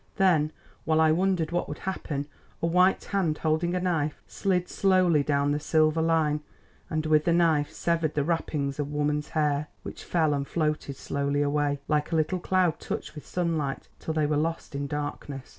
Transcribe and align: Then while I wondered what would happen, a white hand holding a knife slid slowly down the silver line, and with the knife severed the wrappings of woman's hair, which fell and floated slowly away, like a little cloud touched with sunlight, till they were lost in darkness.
Then 0.15 0.51
while 0.83 0.99
I 0.99 1.11
wondered 1.11 1.51
what 1.51 1.67
would 1.67 1.77
happen, 1.77 2.25
a 2.59 2.65
white 2.65 3.03
hand 3.03 3.37
holding 3.37 3.75
a 3.75 3.79
knife 3.79 4.23
slid 4.25 4.67
slowly 4.67 5.21
down 5.21 5.51
the 5.51 5.59
silver 5.59 6.01
line, 6.01 6.39
and 6.89 7.05
with 7.05 7.23
the 7.25 7.31
knife 7.33 7.71
severed 7.71 8.15
the 8.15 8.23
wrappings 8.23 8.79
of 8.79 8.91
woman's 8.91 9.29
hair, 9.37 9.67
which 9.83 10.03
fell 10.03 10.33
and 10.33 10.47
floated 10.47 10.95
slowly 10.97 11.43
away, 11.43 11.81
like 11.87 12.11
a 12.11 12.15
little 12.15 12.39
cloud 12.39 12.79
touched 12.79 13.13
with 13.13 13.27
sunlight, 13.27 13.89
till 13.99 14.15
they 14.15 14.25
were 14.25 14.37
lost 14.37 14.73
in 14.73 14.87
darkness. 14.87 15.49